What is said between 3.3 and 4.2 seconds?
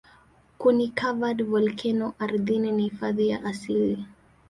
asili.